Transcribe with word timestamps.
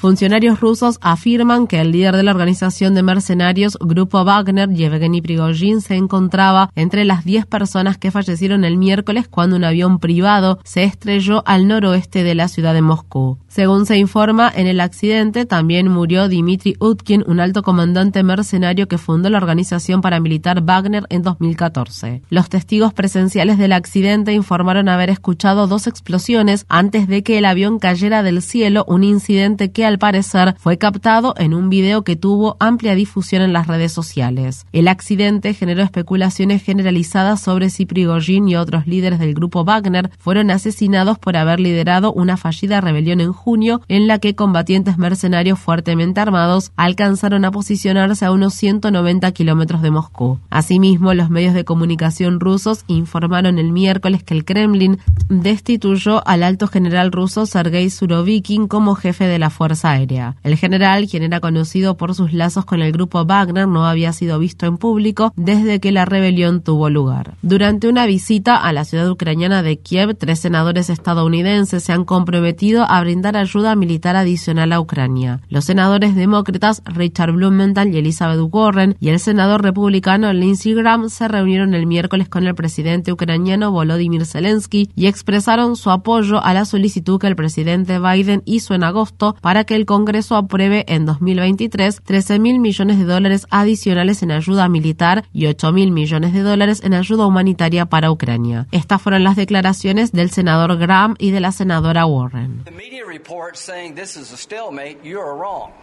Funcionarios 0.00 0.60
rusos 0.60 0.98
afirman 1.02 1.66
que 1.66 1.78
el 1.78 1.92
líder 1.92 2.16
de 2.16 2.22
la 2.22 2.30
organización 2.30 2.94
de 2.94 3.02
mercenarios 3.02 3.76
Grupo 3.78 4.24
Wagner, 4.24 4.70
Yevgeny 4.70 5.20
Prigozhin, 5.20 5.82
se 5.82 5.94
encontraba 5.94 6.70
entre 6.74 7.04
las 7.04 7.26
10 7.26 7.44
personas 7.44 7.98
que 7.98 8.10
fallecieron 8.10 8.64
el 8.64 8.78
miércoles 8.78 9.28
cuando 9.28 9.56
un 9.56 9.64
avión 9.64 9.98
privado 9.98 10.58
se 10.64 10.84
estrelló 10.84 11.42
al 11.44 11.68
noroeste 11.68 12.22
de 12.22 12.34
la 12.34 12.48
ciudad 12.48 12.72
de 12.72 12.80
Moscú. 12.80 13.36
Según 13.48 13.84
se 13.84 13.98
informa, 13.98 14.50
en 14.54 14.68
el 14.68 14.80
accidente 14.80 15.44
también 15.44 15.88
murió 15.88 16.30
Dmitry 16.30 16.76
Utkin, 16.80 17.22
un 17.26 17.38
alto 17.38 17.62
comandante 17.62 18.22
mercenario 18.22 18.88
que 18.88 18.96
fundó 18.96 19.28
la 19.28 19.36
organización 19.36 20.00
paramilitar 20.00 20.62
Wagner 20.62 21.04
en 21.10 21.20
2014. 21.20 22.22
Los 22.30 22.48
testigos 22.48 22.94
presenciales 22.94 23.58
del 23.58 23.72
accidente 23.72 24.32
informaron 24.32 24.88
haber 24.88 25.10
escuchado 25.10 25.66
dos 25.66 25.86
explosiones 25.86 26.64
antes 26.70 27.06
de 27.06 27.22
que 27.22 27.36
el 27.36 27.44
avión 27.44 27.78
cayera 27.78 28.22
del 28.22 28.40
cielo, 28.40 28.86
un 28.88 29.04
incidente 29.04 29.72
que 29.72 29.89
al 29.90 29.98
parecer 29.98 30.54
fue 30.58 30.78
captado 30.78 31.34
en 31.36 31.52
un 31.52 31.68
video 31.68 32.02
que 32.02 32.16
tuvo 32.16 32.56
amplia 32.60 32.94
difusión 32.94 33.42
en 33.42 33.52
las 33.52 33.66
redes 33.66 33.92
sociales. 33.92 34.64
El 34.72 34.88
accidente 34.88 35.52
generó 35.52 35.82
especulaciones 35.82 36.62
generalizadas 36.62 37.40
sobre 37.40 37.70
si 37.70 37.86
Prigozhin 37.86 38.48
y 38.48 38.56
otros 38.56 38.86
líderes 38.86 39.18
del 39.18 39.34
grupo 39.34 39.64
Wagner 39.64 40.10
fueron 40.18 40.50
asesinados 40.50 41.18
por 41.18 41.36
haber 41.36 41.60
liderado 41.60 42.12
una 42.12 42.36
fallida 42.36 42.80
rebelión 42.80 43.20
en 43.20 43.32
junio 43.32 43.82
en 43.88 44.06
la 44.06 44.18
que 44.18 44.34
combatientes 44.34 44.96
mercenarios 44.96 45.58
fuertemente 45.58 46.20
armados 46.20 46.72
alcanzaron 46.76 47.44
a 47.44 47.50
posicionarse 47.50 48.24
a 48.24 48.32
unos 48.32 48.54
190 48.54 49.30
kilómetros 49.32 49.82
de 49.82 49.90
Moscú. 49.90 50.38
Asimismo, 50.50 51.12
los 51.14 51.30
medios 51.30 51.54
de 51.54 51.64
comunicación 51.64 52.38
rusos 52.38 52.84
informaron 52.86 53.58
el 53.58 53.72
miércoles 53.72 54.22
que 54.22 54.34
el 54.34 54.44
Kremlin 54.44 54.98
destituyó 55.28 56.26
al 56.26 56.44
alto 56.44 56.68
general 56.68 57.10
ruso 57.10 57.46
Sergei 57.46 57.90
Surovikin 57.90 58.68
como 58.68 58.94
jefe 58.94 59.26
de 59.26 59.38
la 59.38 59.50
Fuerza 59.50 59.79
Aérea. 59.84 60.36
El 60.42 60.56
general, 60.56 61.08
quien 61.08 61.22
era 61.22 61.40
conocido 61.40 61.96
por 61.96 62.14
sus 62.14 62.32
lazos 62.32 62.64
con 62.64 62.82
el 62.82 62.92
grupo 62.92 63.24
Wagner, 63.24 63.68
no 63.68 63.86
había 63.86 64.12
sido 64.12 64.38
visto 64.38 64.66
en 64.66 64.76
público 64.76 65.32
desde 65.36 65.80
que 65.80 65.92
la 65.92 66.04
rebelión 66.04 66.62
tuvo 66.62 66.90
lugar. 66.90 67.34
Durante 67.42 67.88
una 67.88 68.06
visita 68.06 68.56
a 68.56 68.72
la 68.72 68.84
ciudad 68.84 69.10
ucraniana 69.10 69.62
de 69.62 69.78
Kiev, 69.78 70.16
tres 70.16 70.40
senadores 70.40 70.90
estadounidenses 70.90 71.82
se 71.82 71.92
han 71.92 72.04
comprometido 72.04 72.84
a 72.88 73.00
brindar 73.00 73.36
ayuda 73.36 73.74
militar 73.76 74.16
adicional 74.16 74.72
a 74.72 74.80
Ucrania. 74.80 75.40
Los 75.48 75.64
senadores 75.64 76.14
demócratas 76.14 76.82
Richard 76.84 77.32
Blumenthal 77.32 77.94
y 77.94 77.98
Elizabeth 77.98 78.40
Warren 78.50 78.96
y 79.00 79.08
el 79.08 79.20
senador 79.20 79.62
republicano 79.62 80.32
Lindsey 80.32 80.74
Graham 80.74 81.08
se 81.08 81.28
reunieron 81.28 81.74
el 81.74 81.86
miércoles 81.86 82.28
con 82.28 82.46
el 82.46 82.54
presidente 82.54 83.12
ucraniano 83.12 83.70
Volodymyr 83.70 84.26
Zelensky 84.26 84.90
y 84.94 85.06
expresaron 85.06 85.76
su 85.76 85.90
apoyo 85.90 86.42
a 86.42 86.54
la 86.54 86.64
solicitud 86.64 87.20
que 87.20 87.26
el 87.26 87.36
presidente 87.36 87.98
Biden 87.98 88.42
hizo 88.44 88.74
en 88.74 88.84
agosto 88.84 89.36
para 89.40 89.64
que 89.64 89.69
el 89.74 89.86
Congreso 89.86 90.36
apruebe 90.36 90.84
en 90.88 91.06
2023 91.06 92.02
13 92.02 92.38
mil 92.38 92.60
millones 92.60 92.98
de 92.98 93.04
dólares 93.04 93.46
adicionales 93.50 94.22
en 94.22 94.30
ayuda 94.30 94.68
militar 94.68 95.24
y 95.32 95.46
8 95.46 95.72
mil 95.72 95.90
millones 95.90 96.32
de 96.32 96.40
dólares 96.40 96.82
en 96.84 96.94
ayuda 96.94 97.26
humanitaria 97.26 97.86
para 97.86 98.10
Ucrania. 98.10 98.66
Estas 98.70 99.00
fueron 99.02 99.24
las 99.24 99.36
declaraciones 99.36 100.12
del 100.12 100.30
senador 100.30 100.76
Graham 100.76 101.14
y 101.18 101.30
de 101.30 101.40
la 101.40 101.52
senadora 101.52 102.06
Warren. 102.06 102.64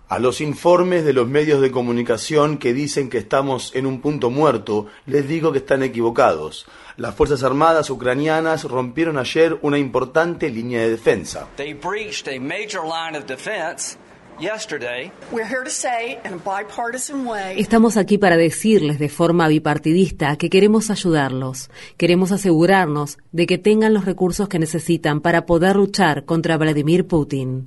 A 0.10 0.20
los 0.20 0.42
informes 0.42 1.06
de 1.06 1.14
los 1.14 1.28
medios 1.28 1.62
de 1.62 1.72
comunicación 1.72 2.58
que 2.58 2.74
dicen 2.74 3.10
que 3.10 3.18
estamos 3.18 3.76
en 3.76 3.86
un 3.86 4.02
punto 4.02 4.30
muerto, 4.30 4.88
les 5.06 5.28
digo 5.28 5.52
que 5.52 5.60
están 5.60 5.84
equivocados. 5.84 6.66
Las 6.98 7.14
Fuerzas 7.14 7.44
Armadas 7.44 7.92
ucranianas 7.92 8.64
rompieron 8.64 9.20
ayer 9.20 9.60
una 9.62 9.78
importante 9.78 10.50
línea 10.50 10.82
de 10.82 10.90
defensa. 10.90 11.48
Estamos 17.56 17.98
aquí 17.98 18.20
para 18.20 18.38
decirles 18.38 19.00
de 19.00 19.10
forma 19.10 19.48
bipartidista 19.48 20.36
que 20.36 20.52
queremos 20.52 20.92
ayudarlos. 20.92 21.72
Queremos 21.98 22.32
asegurarnos 22.32 23.18
de 23.32 23.48
que 23.48 23.58
tengan 23.58 23.96
los 23.96 24.06
recursos 24.06 24.48
que 24.48 24.60
necesitan 24.60 25.22
para 25.22 25.48
poder 25.48 25.76
luchar 25.76 26.26
contra 26.26 26.56
Vladimir 26.58 27.08
Putin. 27.08 27.66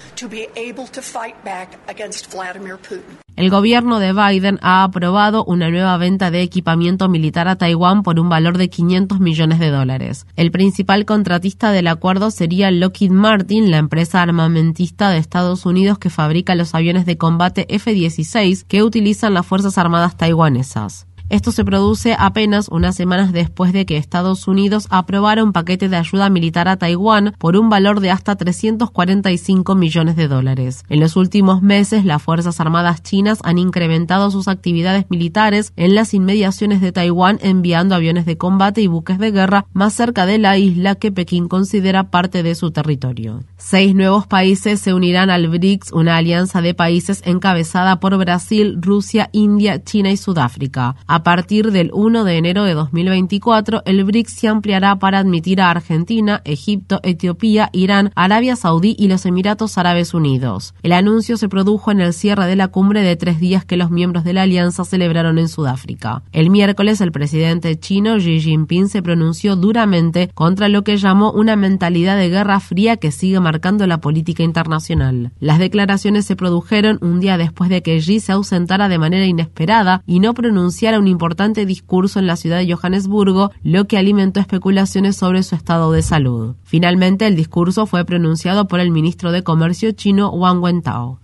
El 3.37 3.49
gobierno 3.49 4.01
de 4.01 4.13
Biden 4.13 4.59
ha 4.61 4.85
aprobado 4.85 5.45
una 5.45 5.71
nueva 5.71 5.97
venta 5.97 6.31
de 6.31 6.43
equipamiento 6.43 7.09
militar 7.09 7.49
a 7.49 7.57
Taiwán 7.57 8.03
por 8.03 8.21
un 8.21 8.29
valor 8.29 8.59
de 8.59 8.69
500 8.69 9.19
millones 9.19 9.59
de 9.59 9.71
dólares. 9.71 10.27
El 10.37 10.51
principal 10.51 11.07
contratista 11.07 11.73
del 11.73 11.87
acuerdo 11.87 12.31
sería 12.31 12.71
Lockheed 12.71 13.11
Martin, 13.11 13.71
la 13.71 13.79
empresa 13.79 14.21
armamentista 14.21 15.11
de 15.11 15.19
Estados 15.19 15.65
Unidos 15.65 15.99
que 15.99 16.11
fabrica 16.11 16.55
los 16.61 16.75
aviones 16.75 17.07
de 17.07 17.19
combate 17.19 17.67
F-16 17.69 18.65
que 18.67 18.85
utilizan 18.85 19.35
las 19.35 19.47
Fuerzas 19.47 19.79
Armadas 19.79 20.17
taiwanesas. 20.17 21.07
Esto 21.31 21.53
se 21.53 21.65
produce 21.65 22.17
apenas 22.19 22.67
unas 22.69 22.97
semanas 22.97 23.33
después 23.33 23.73
de 23.73 23.87
que 23.87 23.97
Estados 23.97 24.49
Unidos 24.49 24.89
aprobara 24.91 25.45
un 25.45 25.53
paquete 25.53 25.89
de 25.89 25.97
ayuda 25.97 26.29
militar 26.29 26.67
a 26.67 26.77
Taiwán 26.77 27.35
por 27.39 27.57
un 27.57 27.71
valor 27.71 28.01
de 28.01 28.11
hasta 28.11 28.35
345 28.35 29.77
millones 29.77 30.17
de 30.17 30.27
dólares. 30.27 30.85
En 30.89 30.99
los 30.99 31.15
últimos 31.15 31.63
meses, 31.63 32.05
las 32.05 32.21
Fuerzas 32.21 32.59
Armadas 32.59 33.05
chinas 33.05 33.39
han 33.45 33.59
incrementado 33.59 34.33
sus 34.33 34.49
actividades 34.49 35.07
militares 35.09 35.73
en 35.77 35.95
las 35.95 36.15
inmediaciones 36.15 36.81
de 36.81 36.91
Taiwán 36.91 37.39
enviando 37.43 37.95
aviones 37.95 38.27
de 38.27 38.37
combate 38.37 38.81
y 38.81 38.89
buques 38.89 39.19
de 39.19 39.31
guerra 39.31 39.67
más 39.73 39.95
cerca 39.95 40.27
de 40.27 40.39
la 40.39 40.59
isla 40.59 40.97
que 40.97 41.13
Pekín 41.13 41.47
considera 41.47 42.11
parte 42.11 42.43
de 42.43 42.57
su 42.57 42.73
territorio. 42.73 43.45
Seis 43.57 43.95
nuevos 43.95 44.27
países 44.27 44.81
se 44.81 44.95
unirán 44.95 45.31
al 45.31 45.47
BRICS, 45.47 45.93
una 45.93 46.17
alianza 46.17 46.61
de 46.61 46.75
países 46.75 47.23
encabezada 47.25 48.01
por 48.01 48.17
Brasil, 48.19 48.79
Rusia, 48.81 49.31
India, 49.31 49.85
China 49.85 50.11
y 50.11 50.17
Sudáfrica. 50.17 50.97
Partir 51.23 51.73
del 51.73 51.91
1 51.93 52.25
de 52.25 52.37
enero 52.37 52.65
de 52.65 52.75
2024, 52.75 53.83
el 53.85 54.05
BRICS 54.05 54.33
se 54.33 54.49
ampliará 54.49 54.99
para 54.99 55.19
admitir 55.19 55.61
a 55.61 55.71
Argentina, 55.71 56.43
Egipto, 56.45 57.01
Etiopía, 57.03 57.71
Irán, 57.73 58.13
Arabia 58.15 58.57
Saudí 58.57 58.95
y 58.99 59.09
los 59.09 59.27
Emiratos 59.27 59.79
Árabes 59.79 60.15
Unidos. 60.15 60.75
El 60.83 60.93
anuncio 60.93 61.37
se 61.37 61.49
produjo 61.49 61.91
en 61.91 62.01
el 62.01 62.13
cierre 62.13 62.47
de 62.47 62.57
la 62.57 62.69
cumbre 62.69 63.03
de 63.03 63.17
tres 63.17 63.41
días 63.41 63.65
que 63.65 63.77
los 63.77 63.91
miembros 63.91 64.25
de 64.25 64.33
la 64.33 64.43
alianza 64.43 64.85
celebraron 64.85 65.39
en 65.39 65.49
Sudáfrica. 65.49 66.23
El 66.33 66.51
miércoles, 66.51 67.01
el 67.01 67.13
presidente 67.13 67.79
chino 67.79 68.17
Xi 68.19 68.41
Jinping 68.41 68.89
se 68.89 69.03
pronunció 69.03 69.57
duramente 69.57 70.31
contra 70.35 70.69
lo 70.69 70.85
que 70.85 70.97
llamó 70.97 71.33
una 71.33 71.57
mentalidad 71.57 72.17
de 72.17 72.29
guerra 72.29 72.61
fría 72.61 72.97
que 72.97 73.11
sigue 73.11 73.41
marcando 73.41 73.87
la 73.87 74.01
política 74.01 74.43
internacional. 74.43 75.33
Las 75.41 75.59
declaraciones 75.59 76.25
se 76.27 76.37
produjeron 76.37 76.99
un 77.01 77.21
día 77.21 77.37
después 77.39 77.71
de 77.71 77.83
que 77.83 77.99
Xi 77.99 78.21
se 78.21 78.33
ausentara 78.33 78.89
de 78.89 78.99
manera 78.99 79.27
inesperada 79.27 80.03
y 80.07 80.21
no 80.21 80.35
pronunciara 80.35 80.99
un 80.99 81.07
importante 81.11 81.67
discurso 81.67 82.19
en 82.19 82.27
la 82.27 82.37
ciudad 82.37 82.59
de 82.59 82.73
Johannesburgo, 82.73 83.51
lo 83.63 83.87
que 83.87 83.99
alimentó 83.99 84.41
especulaciones 84.41 85.17
sobre 85.17 85.43
su 85.43 85.55
estado 85.55 85.93
de 85.93 86.03
salud. 86.03 86.57
Finalmente, 86.65 87.27
el 87.27 87.37
discurso 87.37 87.87
fue 87.87 88.05
pronunciado 88.05 88.67
por 88.69 88.81
el 88.81 88.91
ministro 88.91 89.33
de 89.33 89.43
Comercio 89.43 89.93
chino 89.93 90.31
Wang 90.31 90.63
Wentao. 90.63 91.21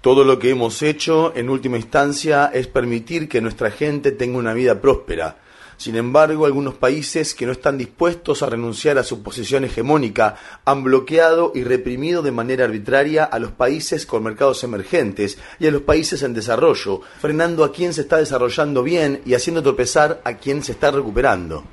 Todo 0.00 0.24
lo 0.24 0.38
que 0.38 0.50
hemos 0.50 0.82
hecho, 0.82 1.32
en 1.36 1.48
última 1.48 1.76
instancia, 1.76 2.50
es 2.52 2.66
permitir 2.66 3.28
que 3.28 3.40
nuestra 3.40 3.70
gente 3.70 4.12
tenga 4.12 4.38
una 4.38 4.52
vida 4.52 4.80
próspera 4.80 5.38
sin 5.76 5.96
embargo, 5.96 6.46
algunos 6.46 6.74
países 6.74 7.34
que 7.34 7.46
no 7.46 7.52
están 7.52 7.78
dispuestos 7.78 8.42
a 8.42 8.50
renunciar 8.50 8.98
a 8.98 9.04
su 9.04 9.22
posición 9.22 9.64
hegemónica 9.64 10.36
han 10.64 10.84
bloqueado 10.84 11.52
y 11.54 11.64
reprimido 11.64 12.22
de 12.22 12.32
manera 12.32 12.64
arbitraria 12.64 13.24
a 13.24 13.38
los 13.38 13.52
países 13.52 14.06
con 14.06 14.22
mercados 14.22 14.64
emergentes 14.64 15.38
y 15.58 15.66
a 15.66 15.70
los 15.70 15.82
países 15.82 16.22
en 16.22 16.34
desarrollo, 16.34 17.00
frenando 17.20 17.64
a 17.64 17.72
quien 17.72 17.92
se 17.92 18.02
está 18.02 18.18
desarrollando 18.18 18.82
bien 18.82 19.22
y 19.26 19.34
haciendo 19.34 19.62
tropezar 19.62 20.20
a 20.24 20.34
quien 20.34 20.62
se 20.62 20.72
está 20.72 20.90
recuperando. 20.90 21.64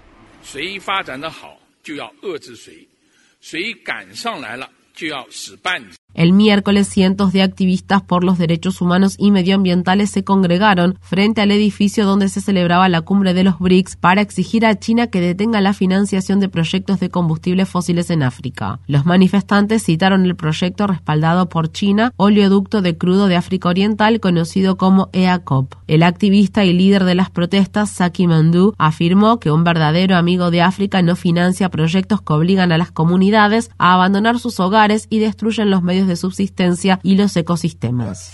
El 6.13 6.33
miércoles 6.33 6.87
cientos 6.87 7.31
de 7.31 7.41
activistas 7.41 8.01
por 8.01 8.23
los 8.23 8.37
derechos 8.37 8.81
humanos 8.81 9.15
y 9.17 9.31
medioambientales 9.31 10.09
se 10.09 10.23
congregaron 10.23 10.97
frente 11.01 11.41
al 11.41 11.51
edificio 11.51 12.05
donde 12.05 12.27
se 12.27 12.41
celebraba 12.41 12.89
la 12.89 13.01
cumbre 13.01 13.33
de 13.33 13.43
los 13.43 13.59
BRICS 13.59 13.95
para 13.95 14.21
exigir 14.21 14.65
a 14.65 14.77
China 14.77 15.07
que 15.07 15.21
detenga 15.21 15.61
la 15.61 15.73
financiación 15.73 16.39
de 16.39 16.49
proyectos 16.49 16.99
de 16.99 17.09
combustibles 17.09 17.69
fósiles 17.69 18.09
en 18.09 18.23
África. 18.23 18.79
Los 18.87 19.05
manifestantes 19.05 19.83
citaron 19.83 20.25
el 20.25 20.35
proyecto 20.35 20.87
respaldado 20.87 21.47
por 21.47 21.71
China, 21.71 22.13
oleoducto 22.17 22.81
de 22.81 22.97
crudo 22.97 23.27
de 23.27 23.37
África 23.37 23.69
Oriental 23.69 24.19
conocido 24.19 24.77
como 24.77 25.09
EACOP. 25.13 25.75
El 25.87 26.03
activista 26.03 26.65
y 26.65 26.73
líder 26.73 27.05
de 27.05 27.15
las 27.15 27.29
protestas, 27.29 27.89
Saki 27.89 28.27
Mandu, 28.27 28.73
afirmó 28.77 29.39
que 29.39 29.51
un 29.51 29.63
verdadero 29.63 30.17
amigo 30.17 30.51
de 30.51 30.61
África 30.61 31.01
no 31.01 31.15
financia 31.15 31.69
proyectos 31.69 32.21
que 32.21 32.33
obligan 32.33 32.71
a 32.71 32.77
las 32.77 32.91
comunidades 32.91 33.71
a 33.77 33.93
abandonar 33.93 34.39
sus 34.39 34.59
hogares 34.59 35.07
y 35.09 35.19
destruyen 35.19 35.69
los 35.69 35.83
medios 35.83 36.00
de 36.07 36.15
subsistencia 36.15 36.99
y 37.03 37.15
los 37.15 37.35
ecosistemas. 37.35 38.33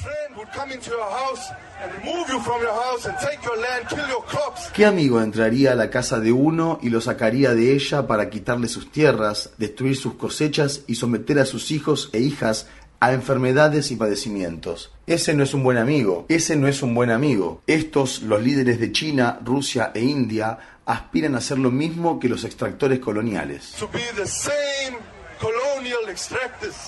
¿Qué 4.73 4.85
amigo 4.85 5.21
entraría 5.21 5.71
a 5.71 5.75
la 5.75 5.89
casa 5.89 6.19
de 6.19 6.31
uno 6.31 6.79
y 6.81 6.89
lo 6.89 7.01
sacaría 7.01 7.53
de 7.53 7.73
ella 7.73 8.07
para 8.07 8.29
quitarle 8.29 8.67
sus 8.67 8.91
tierras, 8.91 9.51
destruir 9.57 9.95
sus 9.95 10.13
cosechas 10.13 10.81
y 10.87 10.95
someter 10.95 11.39
a 11.39 11.45
sus 11.45 11.71
hijos 11.71 12.09
e 12.13 12.19
hijas 12.19 12.67
a 12.99 13.13
enfermedades 13.13 13.91
y 13.91 13.95
padecimientos? 13.95 14.91
Ese 15.05 15.33
no 15.33 15.43
es 15.43 15.53
un 15.53 15.63
buen 15.63 15.77
amigo, 15.77 16.25
ese 16.29 16.55
no 16.55 16.67
es 16.67 16.81
un 16.81 16.95
buen 16.95 17.11
amigo. 17.11 17.61
Estos, 17.67 18.21
los 18.21 18.41
líderes 18.41 18.79
de 18.79 18.91
China, 18.91 19.39
Rusia 19.43 19.91
e 19.93 20.01
India, 20.01 20.57
aspiran 20.85 21.35
a 21.35 21.39
hacer 21.39 21.59
lo 21.59 21.69
mismo 21.69 22.19
que 22.19 22.29
los 22.29 22.43
extractores 22.43 22.99
coloniales. 22.99 23.75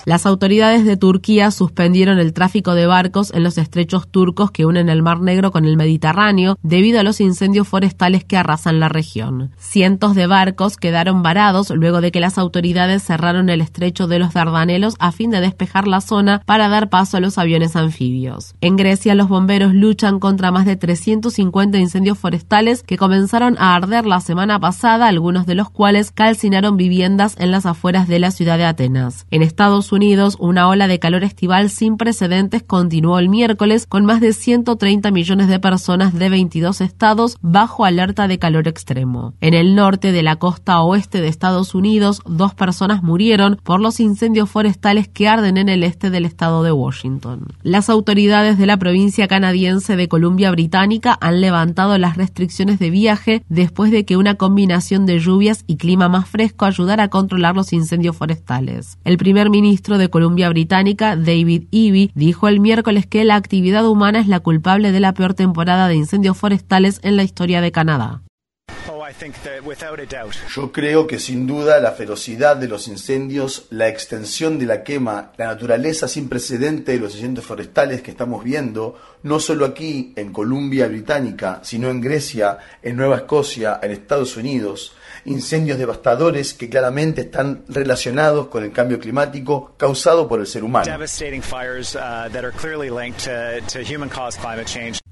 Las 0.04 0.26
autoridades 0.26 0.84
de 0.84 0.96
Turquía 0.96 1.50
suspendieron 1.50 2.18
el 2.18 2.32
tráfico 2.32 2.74
de 2.74 2.86
barcos 2.86 3.32
en 3.32 3.42
los 3.42 3.58
estrechos 3.58 4.08
turcos 4.08 4.50
que 4.50 4.66
unen 4.66 4.88
el 4.88 5.02
Mar 5.02 5.20
Negro 5.20 5.50
con 5.50 5.64
el 5.64 5.76
Mediterráneo 5.76 6.58
debido 6.62 7.00
a 7.00 7.02
los 7.02 7.20
incendios 7.20 7.68
forestales 7.68 8.24
que 8.24 8.36
arrasan 8.36 8.80
la 8.80 8.88
región. 8.88 9.52
Cientos 9.58 10.14
de 10.14 10.26
barcos 10.26 10.76
quedaron 10.76 11.22
varados 11.22 11.70
luego 11.70 12.00
de 12.00 12.12
que 12.12 12.20
las 12.20 12.38
autoridades 12.38 13.02
cerraron 13.02 13.50
el 13.50 13.60
estrecho 13.60 14.06
de 14.06 14.18
los 14.18 14.34
Dardanelos 14.34 14.96
a 14.98 15.12
fin 15.12 15.30
de 15.30 15.40
despejar 15.40 15.86
la 15.86 16.00
zona 16.00 16.42
para 16.46 16.68
dar 16.68 16.88
paso 16.88 17.16
a 17.16 17.20
los 17.20 17.38
aviones 17.38 17.76
anfibios. 17.76 18.54
En 18.60 18.76
Grecia, 18.76 19.14
los 19.14 19.28
bomberos 19.28 19.74
luchan 19.74 20.20
contra 20.20 20.50
más 20.50 20.66
de 20.66 20.76
350 20.76 21.78
incendios 21.78 22.18
forestales 22.18 22.82
que 22.82 22.96
comenzaron 22.96 23.56
a 23.58 23.74
arder 23.74 24.06
la 24.06 24.20
semana 24.20 24.58
pasada, 24.58 25.08
algunos 25.08 25.46
de 25.46 25.54
los 25.54 25.70
cuales 25.70 26.10
calcinaron 26.10 26.76
viviendas 26.76 27.36
en 27.38 27.50
las 27.50 27.66
afueras 27.66 28.08
de 28.08 28.18
la 28.18 28.30
ciudad 28.30 28.58
de 28.58 28.64
Atenas. 28.64 29.09
En 29.30 29.42
Estados 29.42 29.92
Unidos, 29.92 30.36
una 30.38 30.68
ola 30.68 30.88
de 30.88 30.98
calor 30.98 31.24
estival 31.24 31.70
sin 31.70 31.96
precedentes 31.96 32.62
continuó 32.62 33.18
el 33.18 33.28
miércoles 33.28 33.86
con 33.86 34.04
más 34.04 34.20
de 34.20 34.32
130 34.32 35.10
millones 35.10 35.48
de 35.48 35.60
personas 35.60 36.14
de 36.14 36.28
22 36.28 36.80
estados 36.80 37.36
bajo 37.40 37.84
alerta 37.84 38.28
de 38.28 38.38
calor 38.38 38.68
extremo. 38.68 39.34
En 39.40 39.54
el 39.54 39.74
norte 39.74 40.12
de 40.12 40.22
la 40.22 40.36
costa 40.36 40.80
oeste 40.80 41.20
de 41.20 41.28
Estados 41.28 41.74
Unidos, 41.74 42.22
dos 42.26 42.54
personas 42.54 43.02
murieron 43.02 43.58
por 43.62 43.80
los 43.80 44.00
incendios 44.00 44.50
forestales 44.50 45.08
que 45.08 45.28
arden 45.28 45.56
en 45.56 45.68
el 45.68 45.82
este 45.82 46.10
del 46.10 46.24
estado 46.24 46.62
de 46.62 46.72
Washington. 46.72 47.46
Las 47.62 47.90
autoridades 47.90 48.58
de 48.58 48.66
la 48.66 48.78
provincia 48.78 49.28
canadiense 49.28 49.96
de 49.96 50.08
Columbia 50.08 50.50
Británica 50.50 51.18
han 51.20 51.40
levantado 51.40 51.98
las 51.98 52.16
restricciones 52.16 52.78
de 52.78 52.90
viaje 52.90 53.42
después 53.48 53.90
de 53.90 54.04
que 54.04 54.16
una 54.16 54.34
combinación 54.34 55.06
de 55.06 55.18
lluvias 55.18 55.64
y 55.66 55.76
clima 55.76 56.08
más 56.08 56.28
fresco 56.28 56.64
ayudara 56.64 57.04
a 57.04 57.08
controlar 57.08 57.54
los 57.54 57.72
incendios 57.72 58.16
forestales 58.16 58.98
el 59.04 59.16
primer 59.16 59.50
ministro 59.50 59.98
de 59.98 60.10
Columbia 60.10 60.48
Británica, 60.48 61.16
David 61.16 61.64
Eby, 61.72 62.10
dijo 62.14 62.48
el 62.48 62.60
miércoles 62.60 63.06
que 63.06 63.24
la 63.24 63.36
actividad 63.36 63.86
humana 63.86 64.20
es 64.20 64.28
la 64.28 64.40
culpable 64.40 64.92
de 64.92 65.00
la 65.00 65.14
peor 65.14 65.34
temporada 65.34 65.88
de 65.88 65.96
incendios 65.96 66.36
forestales 66.36 67.00
en 67.02 67.16
la 67.16 67.22
historia 67.22 67.60
de 67.60 67.72
Canadá. 67.72 68.22
Yo 70.54 70.72
creo 70.72 71.06
que 71.06 71.18
sin 71.18 71.46
duda 71.46 71.80
la 71.80 71.92
ferocidad 71.92 72.56
de 72.56 72.68
los 72.68 72.88
incendios, 72.88 73.66
la 73.70 73.88
extensión 73.88 74.58
de 74.58 74.66
la 74.66 74.82
quema, 74.82 75.32
la 75.36 75.46
naturaleza 75.46 76.08
sin 76.08 76.28
precedente 76.28 76.92
de 76.92 77.00
los 77.00 77.14
incendios 77.14 77.44
forestales 77.44 78.02
que 78.02 78.12
estamos 78.12 78.44
viendo, 78.44 78.98
no 79.22 79.40
solo 79.40 79.64
aquí 79.64 80.12
en 80.16 80.32
Columbia 80.32 80.86
Británica, 80.86 81.60
sino 81.62 81.90
en 81.90 82.00
Grecia, 82.00 82.58
en 82.82 82.96
Nueva 82.96 83.16
Escocia, 83.16 83.80
en 83.82 83.90
Estados 83.90 84.36
Unidos, 84.36 84.92
incendios 85.24 85.78
devastadores 85.78 86.54
que 86.54 86.68
claramente 86.68 87.22
están 87.22 87.64
relacionados 87.68 88.48
con 88.48 88.64
el 88.64 88.72
cambio 88.72 88.98
climático 88.98 89.74
causado 89.76 90.28
por 90.28 90.40
el 90.40 90.46
ser 90.46 90.64
humano. 90.64 90.84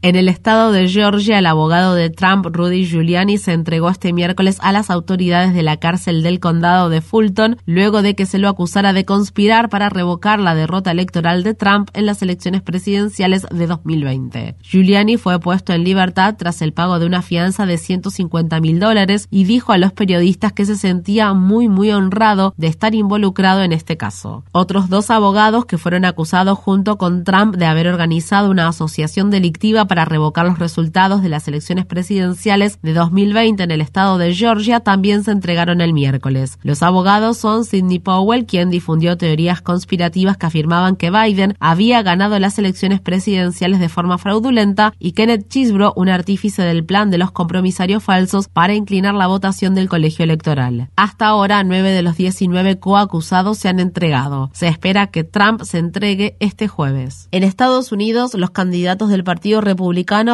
En 0.00 0.14
el 0.14 0.28
estado 0.28 0.70
de 0.70 0.86
Georgia, 0.88 1.40
el 1.40 1.46
abogado 1.46 1.94
de 1.94 2.08
Trump, 2.08 2.46
Rudy 2.46 2.86
Giuliani, 2.86 3.36
se 3.36 3.52
entregó 3.52 3.90
este 3.90 4.12
miércoles 4.12 4.58
a 4.62 4.70
las 4.70 4.90
autoridades 4.90 5.54
de 5.54 5.64
la 5.64 5.78
cárcel 5.78 6.22
del 6.22 6.38
condado 6.38 6.88
de 6.88 7.00
Fulton 7.00 7.56
luego 7.66 8.00
de 8.00 8.14
que 8.14 8.24
se 8.24 8.38
lo 8.38 8.48
acusara 8.48 8.92
de 8.92 9.04
conspirar 9.04 9.68
para 9.68 9.88
revocar 9.88 10.38
la 10.38 10.54
derrota 10.54 10.92
electoral 10.92 11.42
de 11.42 11.54
Trump 11.54 11.90
en 11.94 12.06
las 12.06 12.22
elecciones 12.22 12.62
presidenciales 12.62 13.44
de 13.50 13.66
2020. 13.66 14.54
Giuliani 14.62 15.16
fue 15.16 15.40
puesto 15.40 15.72
en 15.72 15.82
libertad 15.82 16.36
tras 16.38 16.62
el 16.62 16.72
pago 16.72 17.00
de 17.00 17.06
una 17.06 17.20
fianza 17.20 17.66
de 17.66 17.76
150 17.76 18.60
mil 18.60 18.78
dólares 18.78 19.26
y 19.32 19.44
dijo 19.44 19.72
a 19.72 19.78
los 19.78 19.92
periodistas 19.92 20.52
que 20.52 20.64
se 20.64 20.76
sentía 20.76 21.32
muy 21.32 21.66
muy 21.66 21.90
honrado 21.90 22.54
de 22.56 22.68
estar 22.68 22.94
involucrado 22.94 23.64
en 23.64 23.72
este 23.72 23.96
caso. 23.96 24.44
Otros 24.52 24.88
dos 24.88 25.10
abogados 25.10 25.66
que 25.66 25.76
fueron 25.76 26.04
acusados 26.04 26.56
junto 26.56 26.98
con 26.98 27.24
Trump 27.24 27.56
de 27.56 27.66
haber 27.66 27.88
organizado 27.88 28.48
una 28.48 28.68
asociación 28.68 29.30
delictiva 29.30 29.87
para 29.88 30.04
revocar 30.04 30.46
los 30.46 30.58
resultados 30.58 31.22
de 31.22 31.28
las 31.28 31.48
elecciones 31.48 31.86
presidenciales 31.86 32.78
de 32.82 32.92
2020 32.92 33.62
en 33.62 33.70
el 33.70 33.80
estado 33.80 34.18
de 34.18 34.34
Georgia 34.34 34.80
también 34.80 35.24
se 35.24 35.32
entregaron 35.32 35.80
el 35.80 35.92
miércoles. 35.92 36.58
Los 36.62 36.82
abogados 36.82 37.38
son 37.38 37.64
Sidney 37.64 37.98
Powell, 37.98 38.46
quien 38.46 38.70
difundió 38.70 39.16
teorías 39.16 39.62
conspirativas 39.62 40.36
que 40.36 40.46
afirmaban 40.46 40.96
que 40.96 41.10
Biden 41.10 41.56
había 41.58 42.02
ganado 42.02 42.38
las 42.38 42.58
elecciones 42.58 43.00
presidenciales 43.00 43.80
de 43.80 43.88
forma 43.88 44.18
fraudulenta, 44.18 44.92
y 44.98 45.12
Kenneth 45.12 45.48
Chisbro, 45.48 45.92
un 45.96 46.08
artífice 46.08 46.62
del 46.62 46.84
plan 46.84 47.10
de 47.10 47.18
los 47.18 47.32
compromisarios 47.32 48.04
falsos 48.04 48.48
para 48.48 48.74
inclinar 48.74 49.14
la 49.14 49.26
votación 49.26 49.74
del 49.74 49.88
colegio 49.88 50.24
electoral. 50.24 50.90
Hasta 50.96 51.26
ahora, 51.26 51.64
nueve 51.64 51.90
de 51.90 52.02
los 52.02 52.16
19 52.16 52.78
coacusados 52.78 53.58
se 53.58 53.68
han 53.68 53.80
entregado. 53.80 54.50
Se 54.52 54.68
espera 54.68 55.08
que 55.08 55.24
Trump 55.24 55.62
se 55.62 55.78
entregue 55.78 56.36
este 56.40 56.68
jueves. 56.68 57.28
En 57.30 57.42
Estados 57.42 57.92
Unidos, 57.92 58.34
los 58.34 58.50
candidatos 58.50 59.08
del 59.08 59.24
Partido 59.24 59.60
Republicano 59.60 59.77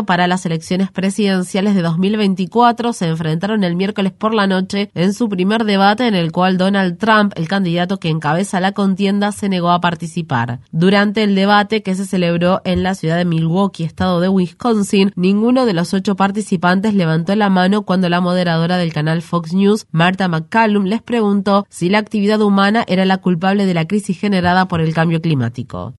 para 0.07 0.27
las 0.27 0.47
elecciones 0.47 0.91
presidenciales 0.91 1.75
de 1.75 1.83
2024 1.83 2.95
se 2.95 3.09
enfrentaron 3.09 3.63
el 3.63 3.77
miércoles 3.77 4.13
por 4.13 4.33
la 4.33 4.47
noche 4.47 4.91
en 4.95 5.13
su 5.13 5.29
primer 5.29 5.65
debate 5.65 6.07
en 6.07 6.15
el 6.15 6.33
cual 6.33 6.57
Donald 6.57 6.97
Trump, 6.97 7.33
el 7.37 7.47
candidato 7.47 7.99
que 7.99 8.09
encabeza 8.09 8.59
la 8.61 8.73
contienda, 8.73 9.33
se 9.33 9.51
negó 9.51 9.71
a 9.71 9.81
participar. 9.81 10.61
Durante 10.73 11.23
el 11.23 11.35
debate 11.35 11.83
que 11.83 11.95
se 11.95 12.07
celebró 12.07 12.63
en 12.65 12.83
la 12.83 12.95
ciudad 12.95 13.19
de 13.19 13.27
Milwaukee, 13.27 13.85
estado 13.85 14.21
de 14.21 14.31
Wisconsin, 14.31 15.13
ninguno 15.15 15.67
de 15.67 15.75
los 15.75 15.93
ocho 15.93 16.17
participantes 16.17 16.95
levantó 16.95 17.37
la 17.37 17.51
mano 17.51 17.83
cuando 17.83 18.09
la 18.09 18.23
moderadora 18.23 18.79
del 18.79 18.95
canal 18.95 19.21
Fox 19.21 19.53
News, 19.53 19.87
Marta 19.91 20.27
McCallum, 20.27 20.85
les 20.85 21.03
preguntó 21.03 21.67
si 21.69 21.91
la 21.91 21.99
actividad 21.99 22.41
humana 22.41 22.85
era 22.89 23.05
la 23.05 23.19
culpable 23.19 23.67
de 23.67 23.75
la 23.75 23.87
crisis 23.87 24.19
generada 24.19 24.69
por 24.69 24.81
el 24.81 24.95
cambio 24.95 25.21
climático. 25.21 25.95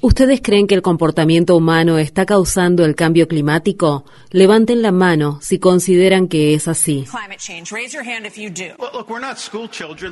¿Ustedes 0.00 0.40
creen 0.42 0.66
que 0.66 0.74
el 0.74 0.82
comportamiento 0.82 1.56
humano 1.56 1.98
está 1.98 2.26
causando 2.26 2.84
el 2.84 2.94
cambio 2.94 3.28
climático? 3.28 4.04
Levanten 4.30 4.82
la 4.82 4.92
mano 4.92 5.38
si 5.42 5.58
consideran 5.58 6.28
que 6.28 6.54
es 6.54 6.68
así. 6.68 7.06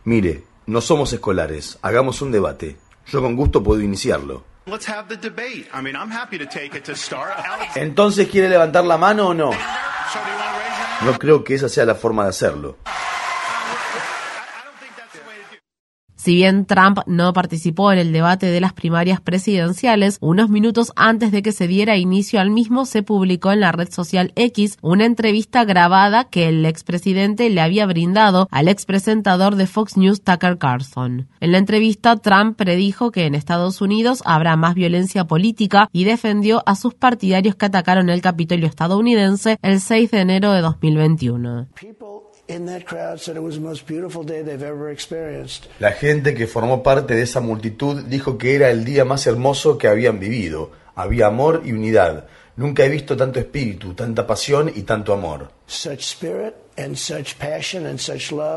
Mire, 0.05 0.45
no 0.67 0.81
somos 0.81 1.13
escolares. 1.13 1.79
Hagamos 1.83 2.23
un 2.23 2.33
debate. 2.33 2.77
Yo 3.07 3.21
con 3.21 3.37
gusto 3.37 3.63
puedo 3.63 3.81
iniciarlo. 3.81 4.45
Entonces, 7.75 8.29
¿quiere 8.29 8.49
levantar 8.49 8.85
la 8.85 8.97
mano 8.97 9.29
o 9.29 9.35
no? 9.35 9.51
No 11.05 11.19
creo 11.19 11.43
que 11.43 11.55
esa 11.55 11.69
sea 11.69 11.85
la 11.85 11.97
forma 11.97 12.23
de 12.25 12.31
hacerlo. 12.31 12.77
Si 16.23 16.37
bien 16.37 16.67
Trump 16.67 17.01
no 17.07 17.33
participó 17.33 17.91
en 17.91 17.99
el 17.99 18.13
debate 18.13 18.47
de 18.47 18.61
las 18.61 18.73
primarias 18.73 19.21
presidenciales, 19.21 20.19
unos 20.21 20.51
minutos 20.51 20.93
antes 20.95 21.33
de 21.33 21.43
que 21.43 21.51
se 21.51 21.67
diera 21.67 21.97
inicio 21.97 22.39
al 22.39 22.51
mismo 22.51 22.85
se 22.85 23.03
publicó 23.03 23.51
en 23.51 23.59
la 23.59 23.73
red 23.73 23.91
social 23.91 24.31
X 24.37 24.79
una 24.83 25.05
entrevista 25.05 25.65
grabada 25.65 26.29
que 26.31 26.47
el 26.47 26.65
expresidente 26.65 27.51
le 27.51 27.61
había 27.61 27.87
brindado 27.87 28.47
al 28.53 28.69
expresentador 28.69 29.57
de 29.57 29.67
Fox 29.67 29.97
News 29.97 30.23
Tucker 30.23 30.59
Carlson. 30.59 31.27
En 31.41 31.51
la 31.51 31.59
entrevista, 31.59 32.17
Trump 32.17 32.57
predijo 32.57 33.11
que 33.11 33.27
en 33.27 33.35
Estados 33.35 33.81
Unidos 33.81 34.23
habrá 34.25 34.55
más 34.55 34.77
violencia 34.77 35.25
política 35.25 35.89
y 35.93 36.05
defendió 36.05 36.63
a 36.67 36.77
sus 36.77 36.95
partidarios 36.95 37.57
que 37.57 37.67
atacaron 37.67 38.11
el 38.11 38.23
Capitolio 38.23 38.69
estadounidense 38.69 39.59
el 39.61 39.81
6 39.81 40.13
de 40.13 40.21
enero 40.21 40.53
de 40.53 40.61
2021. 40.61 41.67
La 45.79 45.93
gente 45.93 46.35
que 46.35 46.47
formó 46.47 46.83
parte 46.83 47.15
de 47.15 47.23
esa 47.23 47.41
multitud 47.41 48.03
dijo 48.05 48.39
que 48.39 48.55
era 48.55 48.71
el 48.71 48.85
día 48.85 49.05
más 49.05 49.27
hermoso 49.27 49.79
que 49.79 49.89
habían 49.89 50.19
vivido. 50.19 50.71
Había 50.95 51.29
amor 51.29 51.63
y 51.65 51.73
unidad. 51.73 52.27
Nunca 52.57 52.85
he 52.85 52.91
visto 52.91 53.17
tanto 53.17 53.39
espíritu, 53.39 53.95
tanta 53.95 54.27
pasión 54.27 54.71
y 54.75 54.83
tanto 54.83 55.15
amor. 55.15 55.51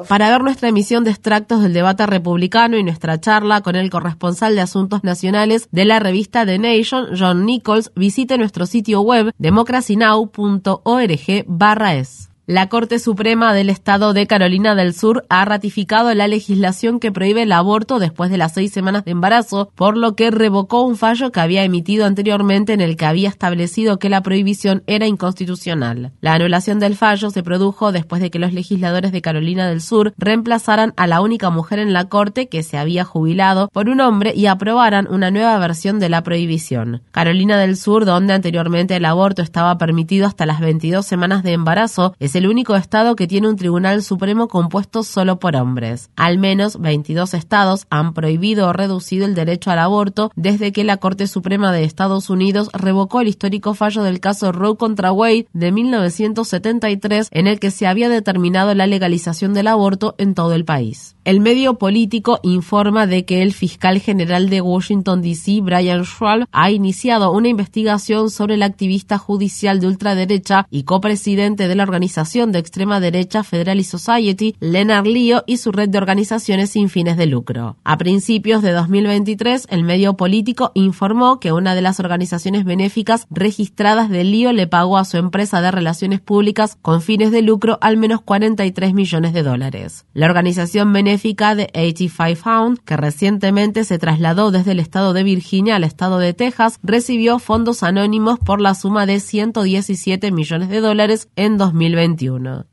Para 0.09 0.29
ver 0.29 0.41
nuestra 0.41 0.69
emisión 0.69 1.03
de 1.05 1.11
extractos 1.11 1.61
del 1.61 1.73
debate 1.73 2.05
republicano 2.05 2.77
y 2.77 2.83
nuestra 2.83 3.21
charla 3.21 3.61
con 3.61 3.77
el 3.77 3.89
corresponsal 3.89 4.55
de 4.55 4.61
Asuntos 4.61 5.05
Nacionales 5.05 5.69
de 5.71 5.85
la 5.85 5.99
revista 5.99 6.45
The 6.45 6.59
Nation, 6.59 7.07
John 7.17 7.45
Nichols, 7.45 7.93
visite 7.95 8.37
nuestro 8.37 8.65
sitio 8.65 8.99
web 9.01 9.31
democracynow.org/es. 9.37 12.34
La 12.47 12.69
Corte 12.69 12.99
Suprema 12.99 13.55
del 13.55 13.71
Estado 13.71 14.13
de 14.13 14.27
Carolina 14.27 14.75
del 14.75 14.93
Sur 14.93 15.25
ha 15.29 15.45
ratificado 15.45 16.13
la 16.13 16.27
legislación 16.27 16.99
que 16.99 17.11
prohíbe 17.11 17.41
el 17.41 17.51
aborto 17.51 17.97
después 17.97 18.29
de 18.29 18.37
las 18.37 18.53
seis 18.53 18.71
semanas 18.71 19.03
de 19.03 19.09
embarazo, 19.09 19.71
por 19.73 19.97
lo 19.97 20.15
que 20.15 20.29
revocó 20.29 20.83
un 20.83 20.95
fallo 20.95 21.31
que 21.31 21.39
había 21.39 21.63
emitido 21.63 22.05
anteriormente 22.05 22.73
en 22.73 22.81
el 22.81 22.97
que 22.97 23.07
había 23.07 23.29
establecido 23.29 23.97
que 23.97 24.09
la 24.09 24.21
prohibición 24.21 24.83
era 24.85 25.07
inconstitucional. 25.07 26.11
La 26.21 26.35
anulación 26.35 26.77
del 26.77 26.95
fallo 26.95 27.31
se 27.31 27.41
produjo 27.41 27.91
después 27.91 28.21
de 28.21 28.29
que 28.29 28.37
los 28.37 28.53
legisladores 28.53 29.11
de 29.11 29.23
Carolina 29.23 29.67
del 29.67 29.81
Sur 29.81 30.13
reemplazaran 30.19 30.93
a 30.97 31.07
la 31.07 31.21
única 31.21 31.49
mujer 31.49 31.79
en 31.79 31.93
la 31.93 32.09
Corte 32.09 32.47
que 32.47 32.61
se 32.61 32.77
había 32.77 33.05
jubilado 33.05 33.69
por 33.73 33.89
un 33.89 34.01
hombre 34.01 34.33
y 34.35 34.45
aprobaran 34.45 35.07
una 35.09 35.31
nueva 35.31 35.57
versión 35.57 35.97
de 35.99 36.09
la 36.09 36.21
prohibición. 36.21 37.01
Carolina 37.09 37.57
del 37.57 37.75
Sur, 37.75 38.05
donde 38.05 38.33
anteriormente 38.33 38.95
el 38.95 39.05
aborto 39.05 39.41
estaba 39.41 39.79
permitido 39.79 40.27
hasta 40.27 40.45
las 40.45 40.59
22 40.59 41.03
semanas 41.03 41.41
de 41.41 41.53
embarazo, 41.53 42.13
es 42.19 42.34
el 42.35 42.47
único 42.47 42.75
estado 42.75 43.15
que 43.15 43.27
tiene 43.27 43.47
un 43.47 43.55
tribunal 43.55 44.03
supremo 44.03 44.47
compuesto 44.47 45.03
solo 45.03 45.39
por 45.39 45.55
hombres. 45.55 46.09
Al 46.15 46.37
menos 46.37 46.79
22 46.79 47.33
estados 47.33 47.87
han 47.89 48.13
prohibido 48.13 48.67
o 48.67 48.73
reducido 48.73 49.25
el 49.25 49.35
derecho 49.35 49.71
al 49.71 49.79
aborto 49.79 50.31
desde 50.35 50.71
que 50.71 50.83
la 50.83 50.97
Corte 50.97 51.27
Suprema 51.27 51.71
de 51.71 51.83
Estados 51.83 52.29
Unidos 52.29 52.69
revocó 52.73 53.21
el 53.21 53.27
histórico 53.27 53.73
fallo 53.73 54.03
del 54.03 54.19
caso 54.19 54.51
Roe 54.51 54.75
contra 54.75 55.11
Wade 55.11 55.47
de 55.53 55.71
1973 55.71 57.29
en 57.31 57.47
el 57.47 57.59
que 57.59 57.71
se 57.71 57.87
había 57.87 58.09
determinado 58.09 58.73
la 58.75 58.87
legalización 58.87 59.53
del 59.53 59.67
aborto 59.67 60.15
en 60.17 60.33
todo 60.33 60.53
el 60.53 60.65
país. 60.65 61.15
El 61.23 61.39
medio 61.39 61.75
político 61.75 62.39
informa 62.43 63.07
de 63.07 63.25
que 63.25 63.41
el 63.41 63.53
fiscal 63.53 63.99
general 63.99 64.49
de 64.49 64.61
Washington, 64.61 65.21
D.C., 65.21 65.61
Brian 65.61 66.03
Schwab, 66.03 66.47
ha 66.51 66.71
iniciado 66.71 67.31
una 67.31 67.47
investigación 67.47 68.29
sobre 68.29 68.55
el 68.55 68.63
activista 68.63 69.17
judicial 69.17 69.79
de 69.79 69.87
ultraderecha 69.87 70.67
y 70.69 70.83
copresidente 70.83 71.67
de 71.67 71.75
la 71.75 71.83
organización 71.83 72.24
de 72.25 72.57
extrema 72.59 72.99
derecha 72.99 73.43
Federalist 73.43 73.91
Society, 73.91 74.55
Leonard 74.59 75.05
Leo, 75.05 75.43
y 75.45 75.57
su 75.57 75.71
red 75.71 75.89
de 75.89 75.99
organizaciones 75.99 76.71
sin 76.71 76.89
fines 76.89 77.17
de 77.17 77.27
lucro. 77.27 77.77
A 77.83 77.97
principios 77.97 78.63
de 78.63 78.71
2023, 78.71 79.67
el 79.69 79.83
medio 79.83 80.15
político 80.15 80.71
informó 80.73 81.39
que 81.39 81.51
una 81.51 81.75
de 81.75 81.83
las 81.83 81.99
organizaciones 81.99 82.65
benéficas 82.65 83.27
registradas 83.29 84.09
de 84.09 84.23
Leo 84.23 84.53
le 84.53 84.65
pagó 84.65 84.97
a 84.97 85.05
su 85.05 85.17
empresa 85.17 85.61
de 85.61 85.69
relaciones 85.69 86.19
públicas 86.19 86.77
con 86.81 87.03
fines 87.03 87.31
de 87.31 87.43
lucro 87.43 87.77
al 87.79 87.97
menos 87.97 88.21
43 88.21 88.95
millones 88.95 89.33
de 89.33 89.43
dólares. 89.43 90.05
La 90.13 90.25
organización 90.25 90.91
benéfica 90.91 91.53
de 91.53 91.69
85 91.75 92.35
Found, 92.43 92.79
que 92.79 92.97
recientemente 92.97 93.83
se 93.83 93.99
trasladó 93.99 94.49
desde 94.49 94.71
el 94.71 94.79
estado 94.79 95.13
de 95.13 95.23
Virginia 95.23 95.75
al 95.75 95.83
estado 95.83 96.17
de 96.17 96.33
Texas, 96.33 96.79
recibió 96.81 97.37
fondos 97.37 97.83
anónimos 97.83 98.39
por 98.39 98.61
la 98.61 98.73
suma 98.73 99.05
de 99.05 99.19
117 99.19 100.31
millones 100.31 100.69
de 100.69 100.81
dólares 100.81 101.29
en 101.35 101.57
2021. 101.57 102.14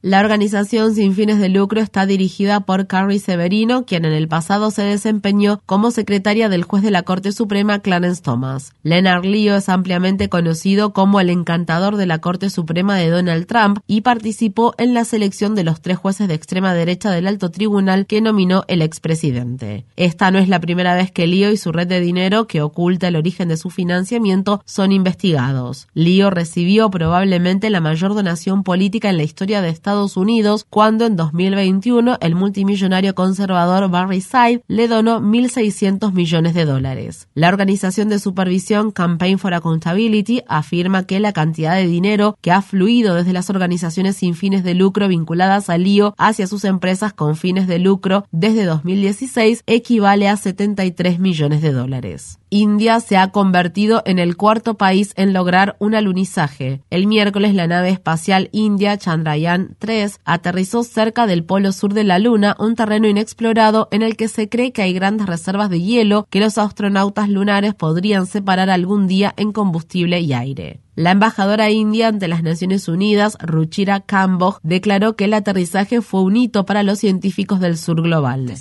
La 0.03 0.21
organización 0.21 0.95
sin 0.95 1.15
fines 1.15 1.39
de 1.39 1.49
lucro 1.49 1.81
está 1.81 2.05
dirigida 2.07 2.61
por 2.61 2.89
Carrie 2.89 3.21
Severino, 3.21 3.87
quien 3.87 4.05
en 4.05 4.13
el 4.13 4.27
pasado 4.27 4.73
se 4.73 4.83
desempeñó 4.83 5.61
como 5.67 5.93
secretaria 5.93 6.49
del 6.49 6.65
juez 6.65 6.83
de 6.83 6.91
la 6.91 7.05
Corte 7.05 7.31
Suprema 7.31 7.79
Clarence 7.79 8.23
Thomas. 8.23 8.73
Leonard 8.83 9.25
Leo 9.25 9.57
es 9.57 9.69
ampliamente 9.69 10.29
conocido 10.29 10.93
como 10.93 11.21
el 11.21 11.31
encantador 11.31 11.97
de 11.97 12.07
la 12.07 12.19
Corte 12.19 12.51
Suprema 12.51 12.97
de 12.97 13.09
Donald 13.09 13.47
Trump 13.47 13.79
y 13.87 14.01
participó 14.01 14.75
en 14.79 14.95
la 14.95 15.05
selección 15.05 15.55
de 15.55 15.63
los 15.63 15.81
tres 15.81 15.97
jueces 15.97 16.27
de 16.27 16.35
extrema 16.35 16.75
derecha 16.75 17.13
del 17.13 17.29
alto 17.29 17.51
tribunal 17.51 18.07
que 18.07 18.21
no 18.21 18.33
nominó 18.33 18.65
el 18.67 18.81
expresidente. 18.81 19.85
Esta 19.95 20.31
no 20.31 20.39
es 20.39 20.49
la 20.49 20.59
primera 20.59 20.95
vez 20.95 21.11
que 21.13 21.27
Lío 21.27 21.53
y 21.53 21.59
su 21.59 21.71
red 21.71 21.87
de 21.87 22.01
dinero, 22.01 22.47
que 22.47 22.63
oculta 22.63 23.09
el 23.09 23.17
origen 23.17 23.49
de 23.49 23.59
su 23.59 23.69
financiamiento, 23.69 24.63
son 24.65 24.91
investigados. 24.91 25.87
Lío 25.93 26.31
recibió 26.31 26.91
probablemente 26.91 27.69
la 27.69 27.83
mayor 27.83 28.15
donación 28.15 28.63
política 28.63 29.11
en 29.11 29.19
la 29.19 29.23
historia 29.23 29.32
de 29.35 29.69
Estados 29.69 30.17
Unidos 30.17 30.67
cuando 30.69 31.07
en 31.07 31.17
2021 31.17 32.19
el 32.21 32.35
multimillonario 32.35 33.15
conservador 33.15 33.91
Barry 33.91 34.21
Side 34.21 34.63
le 34.69 34.89
donó 34.89 35.21
1.600 35.21 36.13
millones 36.13 36.55
de 36.55 36.65
dólares. 36.65 37.29
La 37.35 37.49
organización 37.49 38.09
de 38.09 38.19
supervisión 38.19 38.93
Campaign 38.93 39.39
for 39.39 39.55
Accountability 39.55 40.43
afirma 40.49 41.07
que 41.07 41.19
la 41.19 41.33
cantidad 41.33 41.75
de 41.75 41.87
dinero 41.87 42.37
que 42.41 42.53
ha 42.53 42.63
fluido 42.63 43.15
desde 43.15 43.33
las 43.33 43.51
organizaciones 43.51 44.17
sin 44.17 44.35
fines 44.35 44.63
de 44.65 44.75
lucro 44.75 45.09
vinculadas 45.09 45.71
a 45.71 45.79
Lío 45.79 46.15
hacia 46.19 46.47
sus 46.47 46.65
empresas 46.65 47.13
con 47.13 47.37
fines 47.37 47.67
de 47.67 47.79
lucro 47.79 48.27
desde 48.31 48.65
2016 48.65 49.65
equivale 49.67 50.29
a 50.29 50.37
73 50.37 51.19
millones 51.19 51.63
de 51.63 51.73
dólares. 51.73 52.39
India 52.51 53.01
se 53.01 53.17
ha 53.17 53.31
convertido 53.31 54.03
en 54.05 54.19
el 54.19 54.37
cuarto 54.37 54.77
país 54.77 55.15
en 55.17 55.33
lograr 55.33 55.75
un 55.79 55.95
alunizaje. 55.95 56.83
El 56.91 57.07
miércoles 57.07 57.55
la 57.55 57.67
nave 57.67 57.89
espacial 57.89 58.51
india 58.53 58.99
Chandrayaan 59.23 59.77
3 59.79 60.21
aterrizó 60.25 60.83
cerca 60.83 61.29
del 61.29 61.45
polo 61.45 61.71
sur 61.71 61.95
de 61.95 62.03
la 62.03 62.19
Luna, 62.19 62.57
un 62.59 62.75
terreno 62.75 63.07
inexplorado 63.07 63.87
en 63.93 64.03
el 64.03 64.17
que 64.17 64.27
se 64.27 64.49
cree 64.49 64.73
que 64.73 64.83
hay 64.83 64.93
grandes 64.93 65.29
reservas 65.29 65.71
de 65.71 65.81
hielo 65.81 66.27
que 66.29 66.41
los 66.41 66.59
astronautas 66.59 67.29
lunares 67.29 67.75
podrían 67.75 68.27
separar 68.27 68.69
algún 68.69 69.07
día 69.07 69.33
en 69.37 69.53
combustible 69.53 70.21
y 70.21 70.33
aire. 70.33 70.81
La 70.95 71.13
embajadora 71.13 71.71
india 71.71 72.09
ante 72.09 72.29
las 72.29 72.43
Naciones 72.43 72.87
Unidas, 72.87 73.39
Ruchira 73.41 74.01
Kamboj, 74.01 74.59
declaró 74.63 75.17
que 75.17 75.25
el 75.25 75.33
aterrizaje 75.33 76.03
fue 76.03 76.21
un 76.21 76.37
hito 76.37 76.67
para 76.67 76.83
los 76.83 76.99
científicos 76.99 77.61
del 77.61 77.79
sur 77.79 78.03
global. 78.03 78.53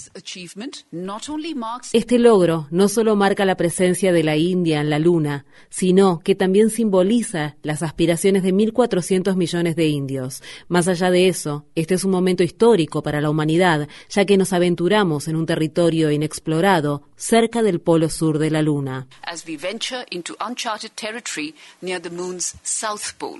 Este 1.92 2.20
logro 2.20 2.68
no 2.72 2.88
solo 2.88 3.18
marca 3.18 3.44
la 3.44 3.58
presencia 3.58 4.14
de 4.14 4.24
la 4.24 4.38
India 4.38 4.80
en 4.80 4.90
la 4.90 4.98
Luna, 4.98 5.46
sino 5.70 6.20
que 6.20 6.34
también 6.36 6.70
simboliza 6.70 7.58
las 7.64 7.84
aspiraciones 7.84 8.44
de 8.44 8.54
1.400 8.54 9.36
millones 9.36 9.76
de 9.76 9.88
indios. 9.90 10.42
Más 10.70 10.88
allá 10.88 11.12
de 11.12 11.28
eso, 11.28 11.66
este 11.76 11.96
es 11.96 12.06
un 12.06 12.12
momento 12.12 12.44
histórico 12.44 13.04
para 13.04 13.20
la 13.20 13.30
humanidad, 13.30 13.90
ya 14.10 14.24
que 14.24 14.38
nos 14.38 14.54
aventuramos 14.54 15.28
en 15.28 15.36
un 15.36 15.46
territorio 15.46 16.10
inexplorado 16.12 17.04
cerca 17.18 17.62
del 17.62 17.82
polo 17.82 18.10
sur 18.10 18.40
de 18.40 18.52
la 18.52 18.62
Luna. 18.62 19.08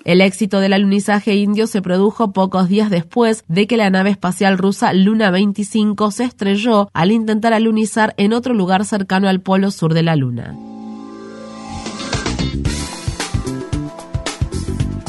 El 0.04 0.22
éxito 0.22 0.60
del 0.60 0.74
alunizaje 0.74 1.36
indio 1.36 1.68
se 1.68 1.82
produjo 1.82 2.32
pocos 2.32 2.70
días 2.70 2.90
después 2.90 3.44
de 3.48 3.68
que 3.68 3.78
la 3.78 3.90
nave 3.90 4.10
espacial 4.10 4.58
rusa 4.58 4.94
Luna 4.94 5.32
25 5.32 6.12
se 6.12 6.26
estrelló 6.26 6.90
al 6.94 7.12
intentar 7.12 7.54
alunizar 7.54 8.14
en 8.18 8.34
otro 8.34 8.54
lugar 8.54 8.86
cercano 8.86 9.28
al 9.28 9.42
polo 9.42 9.72
sur 9.72 9.94
de 9.94 10.04
la 10.04 10.16
Luna. 10.16 10.56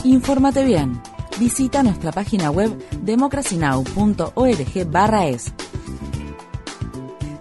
Infórmate 0.04 0.64
bien. 0.64 1.00
Visita 1.38 1.82
nuestra 1.82 2.12
página 2.12 2.50
web 2.50 2.70
democracynow.org/es. 3.02 5.52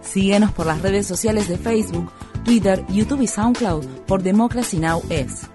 Síguenos 0.01 0.51
por 0.51 0.65
las 0.65 0.81
redes 0.81 1.07
sociales 1.07 1.47
de 1.47 1.57
Facebook, 1.57 2.11
Twitter, 2.43 2.83
YouTube 2.89 3.21
y 3.21 3.27
SoundCloud 3.27 3.85
por 4.07 4.21
Democracy 4.21 4.77
Now! 4.77 5.01
es. 5.09 5.49